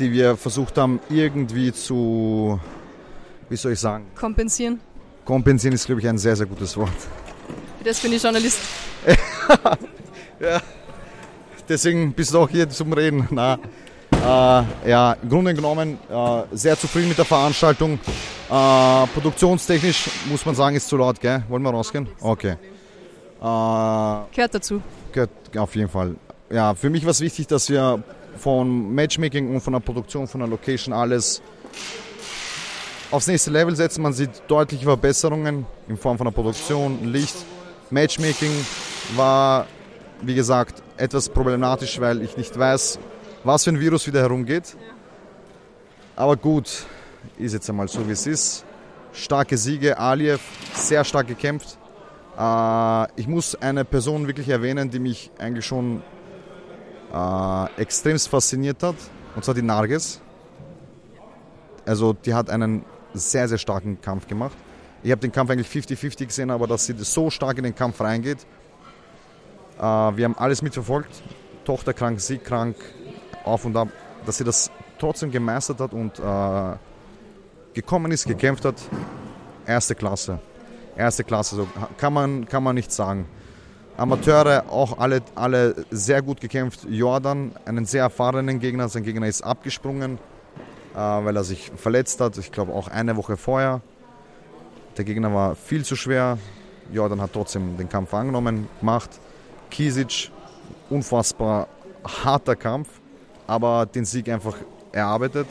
[0.00, 2.58] die wir versucht haben irgendwie zu,
[3.48, 4.80] wie soll ich sagen, Kompensieren.
[5.24, 6.90] kompensieren ist, glaube ich, ein sehr, sehr gutes Wort.
[7.84, 8.58] Das bin ich Journalist.
[10.40, 10.60] ja,
[11.68, 13.26] deswegen bist du auch hier zum Reden.
[13.30, 13.58] Na,
[14.12, 17.94] äh, ja, im Grunde genommen äh, sehr zufrieden mit der Veranstaltung.
[18.50, 21.42] Äh, produktionstechnisch muss man sagen, ist zu laut, gell?
[21.48, 22.08] Wollen wir rausgehen?
[22.20, 22.52] Okay.
[22.52, 22.56] Äh,
[23.40, 24.82] Gehört dazu.
[25.12, 26.16] Gehört auf jeden Fall.
[26.50, 28.02] Ja, für mich war es wichtig, dass wir
[28.36, 31.42] von Matchmaking und von der Produktion, von der Location alles
[33.10, 34.02] aufs nächste Level setzen.
[34.02, 37.36] Man sieht deutliche Verbesserungen in Form von der Produktion, Licht.
[37.90, 38.52] Matchmaking
[39.16, 39.66] war,
[40.22, 42.98] wie gesagt, etwas problematisch, weil ich nicht weiß,
[43.42, 44.76] was für ein Virus wieder herumgeht.
[46.14, 46.86] Aber gut,
[47.38, 48.64] ist jetzt einmal so, wie es ist.
[49.12, 50.40] Starke Siege, Aliev,
[50.74, 51.78] sehr stark gekämpft.
[52.38, 56.02] Äh, ich muss eine Person wirklich erwähnen, die mich eigentlich schon
[57.12, 58.96] äh, extremst fasziniert hat,
[59.34, 60.20] und zwar die Narges.
[61.86, 64.56] Also die hat einen sehr, sehr starken Kampf gemacht.
[65.02, 68.00] Ich habe den Kampf eigentlich 50-50 gesehen, aber dass sie so stark in den Kampf
[68.00, 68.46] reingeht.
[69.78, 71.22] Äh, wir haben alles mitverfolgt.
[71.64, 72.76] Tochter krank, sie krank,
[73.44, 73.88] auf und ab.
[74.26, 76.76] Dass sie das trotzdem gemeistert hat und äh,
[77.74, 78.76] gekommen ist, gekämpft hat.
[79.66, 80.38] Erste Klasse.
[80.96, 83.26] Erste Klasse, so kann man, kann man nicht sagen.
[84.00, 86.86] Amateure auch alle, alle sehr gut gekämpft.
[86.88, 88.88] Jordan, einen sehr erfahrenen Gegner.
[88.88, 90.18] Sein Gegner ist abgesprungen,
[90.94, 92.38] äh, weil er sich verletzt hat.
[92.38, 93.82] Ich glaube auch eine Woche vorher.
[94.96, 96.38] Der Gegner war viel zu schwer.
[96.90, 99.10] Jordan hat trotzdem den Kampf angenommen, gemacht.
[99.70, 100.30] Kisic,
[100.88, 101.68] unfassbar
[102.24, 102.88] harter Kampf,
[103.46, 104.56] aber den Sieg einfach
[104.92, 105.46] erarbeitet.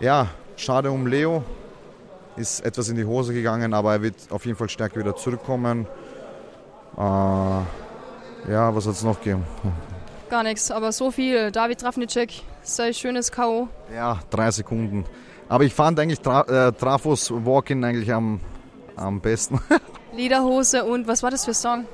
[0.00, 1.44] Ja, schade um Leo.
[2.36, 5.86] Ist etwas in die Hose gegangen, aber er wird auf jeden Fall stärker wieder zurückkommen.
[7.00, 9.44] Äh, ja, was hat es noch gegeben?
[10.28, 11.50] Gar nichts, aber so viel.
[11.50, 13.68] David Trafnicek, sein schönes K.O.
[13.94, 15.04] Ja, drei Sekunden.
[15.48, 18.40] Aber ich fand eigentlich Tra äh, Trafos Walk-In eigentlich am,
[18.96, 19.60] am besten.
[20.12, 21.86] Lederhose und was war das für ein Song?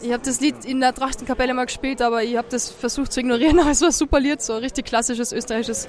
[0.00, 3.20] Ich habe das Lied in der Trachtenkapelle mal gespielt, aber ich habe das versucht zu
[3.20, 3.58] ignorieren.
[3.60, 5.86] Aber es war super Lied, so ein richtig klassisches österreichisches,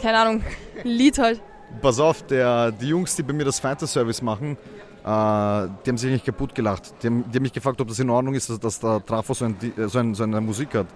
[0.00, 0.44] keine Ahnung,
[0.84, 1.40] Lied halt.
[1.80, 4.56] Pass auf, der, die Jungs, die bei mir das Fighter Service machen,
[5.04, 6.94] die haben sich eigentlich kaputt gelacht.
[7.02, 9.34] Die haben, die haben mich gefragt, ob das in Ordnung ist, dass, dass der Trafo
[9.34, 9.56] so, ein,
[9.88, 10.86] so, ein, so eine Musik hat.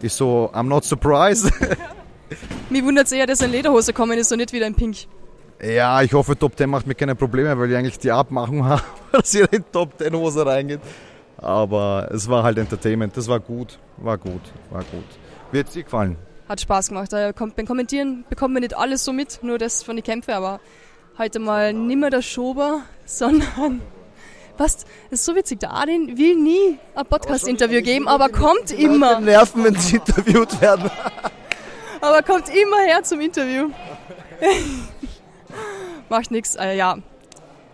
[0.00, 1.52] Ich so, I'm not surprised.
[2.70, 4.96] Mich wundert es eher, dass er in Lederhose kommen ist und nicht wieder in Pink.
[5.62, 8.82] ja, ich hoffe, Top 10 macht mir keine Probleme, weil ich eigentlich die Abmachung habe,
[9.12, 10.80] dass jeder in Top 10 Hose reingeht.
[11.36, 15.04] Aber es war halt Entertainment, das war gut, war gut, war gut.
[15.52, 16.16] Wird dir gefallen?
[16.48, 17.10] Hat Spaß gemacht.
[17.10, 20.60] Beim Kommentieren bekommt man nicht alles so mit, nur das von den Kämpfen, aber
[21.20, 23.82] heute mal nimmer der Schober, sondern
[24.56, 24.86] was?
[25.10, 25.60] Das ist so witzig.
[25.60, 29.20] Der Adin will nie ein Podcast-Interview geben, aber kommt immer.
[29.20, 30.90] Nerven, wenn sie interviewt werden.
[32.00, 33.68] Aber kommt immer her zum Interview.
[36.08, 36.56] macht nichts.
[36.56, 36.96] Äh, ja,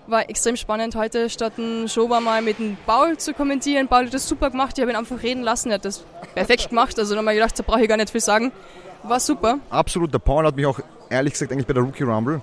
[0.08, 3.86] war extrem spannend heute, statt ein Schober mal mit dem Paul zu kommentieren.
[3.86, 6.04] Paul hat das super gemacht, ich habe ihn einfach reden lassen, er hat das
[6.34, 6.98] perfekt gemacht.
[6.98, 8.50] Also nochmal gedacht, da brauche ich gar nicht viel sagen.
[9.04, 9.60] War super.
[9.70, 10.80] Absolut, der Paul hat mich auch
[11.10, 12.42] ehrlich gesagt eigentlich bei der Rookie Rumble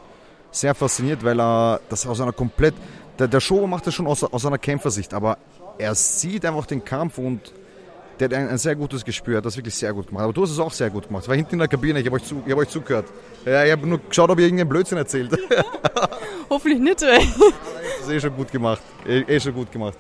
[0.54, 2.76] sehr fasziniert, weil er das aus einer komplett.
[3.20, 5.38] Der, der Schober macht das schon aus, aus einer Kämpfersicht, aber
[5.78, 7.54] er sieht einfach den Kampf und
[8.20, 10.24] der hat ein, ein, sehr gutes Gespür, hat das wirklich sehr gut gemacht.
[10.24, 11.24] Aber du hast es auch sehr gut gemacht.
[11.24, 13.06] Ich war hinten in der Kabine, ich habe euch, zu, hab euch zugehört.
[13.46, 15.32] Ja, ich habe nur geschaut, ob ihr irgendeinen Blödsinn erzählt.
[16.50, 17.02] Hoffentlich nicht.
[17.02, 17.28] Ey.
[18.00, 18.82] Das ist eh schon gut gemacht.
[19.08, 19.98] Eh, eh schon gut gemacht.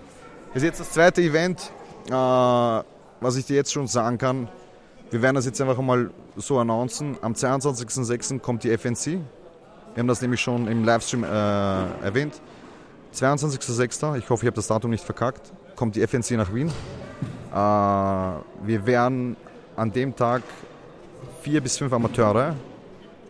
[0.54, 1.72] Das ist jetzt das zweite Event,
[2.08, 4.48] äh, was ich dir jetzt schon sagen kann.
[5.10, 7.18] Wir werden das jetzt einfach mal so announcen.
[7.22, 8.40] Am 22.06.
[8.40, 9.20] kommt die FNC.
[9.94, 12.42] Wir haben das nämlich schon im Livestream äh, erwähnt.
[13.14, 14.18] 22.06.
[14.18, 15.54] Ich hoffe, ich habe das Datum nicht verkackt.
[15.76, 16.68] Kommt die FNC nach Wien.
[16.68, 19.38] Äh, wir werden
[19.76, 20.42] an dem Tag
[21.44, 22.56] vier bis fünf Amateure,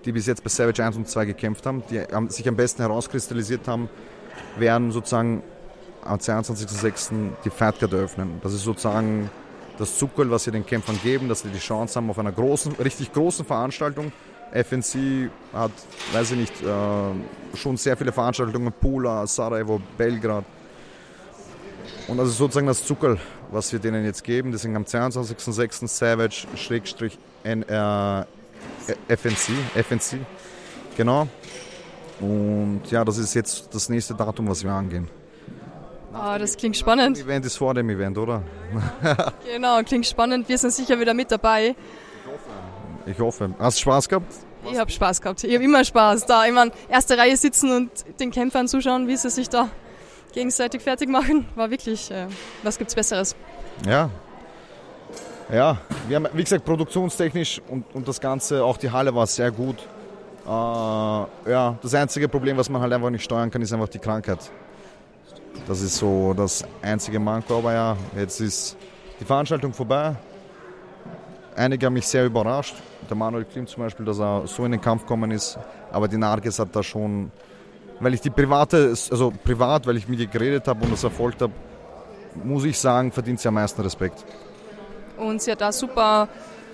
[0.06, 3.68] die bis jetzt bei Savage 1 und 2 gekämpft haben, die sich am besten herauskristallisiert
[3.68, 3.90] haben,
[4.58, 5.44] werden sozusagen
[6.04, 7.12] am 22.06.
[7.44, 8.40] die Fight Card eröffnen.
[8.42, 9.30] Das ist sozusagen
[9.78, 12.74] das Zuckerl, was wir den Kämpfern geben, dass sie die Chance haben auf einer großen,
[12.74, 14.12] richtig großen Veranstaltung.
[14.54, 15.72] FNC hat,
[16.12, 20.46] weiß ich nicht, äh, schon sehr viele Veranstaltungen, Pula, Sarajevo, Belgrad.
[22.08, 23.18] Und das ist sozusagen das Zuckerl,
[23.52, 24.52] was wir denen jetzt geben.
[24.52, 25.88] Deswegen am 22.06.
[25.88, 28.24] Savage Schrägstrich äh,
[29.08, 30.20] FNC,
[30.96, 31.28] genau.
[32.20, 35.10] Und ja, das ist jetzt das nächste Datum, was wir angehen.
[36.14, 37.18] Ah, das klingt spannend.
[37.18, 38.44] Das Event ist vor dem Event, oder?
[39.52, 40.48] genau, klingt spannend.
[40.48, 41.76] Wir sind sicher wieder mit dabei.
[43.06, 43.54] Ich hoffe.
[43.60, 44.34] Hast du Spaß gehabt?
[44.72, 45.44] Ich habe Spaß gehabt.
[45.44, 46.46] Ich habe immer Spaß da.
[46.46, 49.70] Immer erste Reihe sitzen und den Kämpfern zuschauen, wie sie sich da
[50.34, 51.46] gegenseitig fertig machen.
[51.56, 52.28] War wirklich, äh,
[52.64, 53.36] was gibt's Besseres?
[53.86, 54.10] Ja.
[55.52, 59.52] Ja, wir haben, wie gesagt, produktionstechnisch und, und das Ganze, auch die Halle war sehr
[59.52, 59.76] gut.
[60.46, 64.00] Äh, ja, das einzige Problem, was man halt einfach nicht steuern kann, ist einfach die
[64.00, 64.40] Krankheit.
[65.68, 68.78] Das ist so das einzige Manko, aber ja, jetzt ist
[69.20, 70.16] die Veranstaltung vorbei.
[71.56, 72.76] Einige haben mich sehr überrascht.
[73.10, 75.58] Der Manuel Klim zum Beispiel, dass er so in den Kampf gekommen ist.
[75.92, 77.32] Aber die Narges hat da schon,
[78.00, 81.42] weil ich die private, also privat, weil ich mit ihr geredet habe und das erfolgt
[81.42, 81.52] habe,
[82.44, 84.24] muss ich sagen, verdient sie am meisten Respekt.
[85.18, 86.28] Und sie hat da super,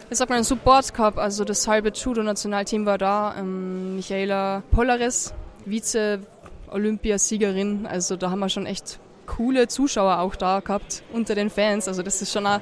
[0.09, 1.19] ich sag mal, einen Support gehabt.
[1.19, 3.35] Also das halbe Judo-Nationalteam war da.
[3.37, 5.33] Ähm, Michaela Polaris,
[5.65, 7.85] Vize-Olympiasiegerin.
[7.85, 11.87] Also da haben wir schon echt coole Zuschauer auch da gehabt unter den Fans.
[11.87, 12.61] Also das ist schon eine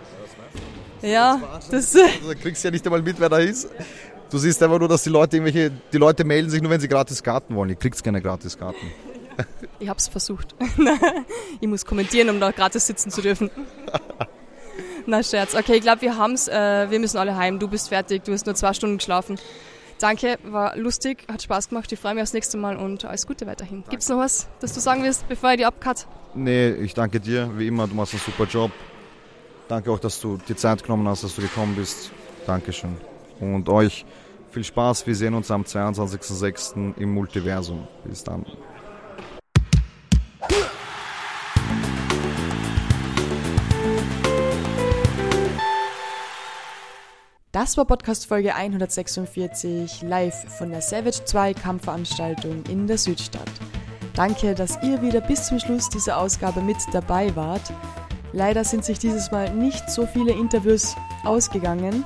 [1.01, 1.95] ja, das.
[1.95, 3.69] Also, du kriegst ja nicht einmal mit, wer da ist.
[4.29, 6.87] Du siehst einfach nur, dass die Leute irgendwelche, die Leute melden sich nur, wenn sie
[6.87, 7.69] gratis Karten wollen.
[7.69, 8.91] Ihr kriegt keine gratis Karten.
[9.79, 10.55] Ich hab's versucht.
[11.61, 13.51] ich muss kommentieren, um da gratis sitzen zu dürfen.
[15.05, 15.53] Na Scherz.
[15.53, 16.47] Okay, ich glaube, wir haben's.
[16.47, 17.59] Äh, wir müssen alle heim.
[17.59, 18.23] Du bist fertig.
[18.23, 19.37] Du hast nur zwei Stunden geschlafen.
[19.99, 21.91] Danke, war lustig, hat Spaß gemacht.
[21.91, 23.77] Ich freue mich aufs nächste Mal und alles Gute weiterhin.
[23.77, 23.89] Danke.
[23.89, 26.05] Gibt's noch was, das du sagen willst, bevor ich die abcut?
[26.35, 27.49] Nee, ich danke dir.
[27.57, 28.71] Wie immer, du machst einen super Job.
[29.67, 32.11] Danke auch, dass du die Zeit genommen hast, dass du gekommen bist.
[32.45, 32.95] Dankeschön.
[33.39, 34.05] Und euch
[34.51, 35.05] viel Spaß.
[35.05, 36.97] Wir sehen uns am 22.06.
[36.97, 37.87] im Multiversum.
[38.05, 38.45] Bis dann.
[47.51, 53.49] Das war Podcast Folge 146 live von der Savage 2 Kampfveranstaltung in der Südstadt.
[54.13, 57.73] Danke, dass ihr wieder bis zum Schluss dieser Ausgabe mit dabei wart.
[58.33, 62.03] Leider sind sich dieses Mal nicht so viele Interviews ausgegangen.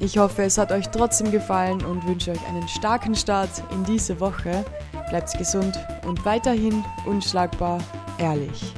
[0.00, 4.18] Ich hoffe, es hat euch trotzdem gefallen und wünsche euch einen starken Start in diese
[4.18, 4.64] Woche.
[5.08, 7.78] Bleibt gesund und weiterhin unschlagbar
[8.18, 8.74] ehrlich.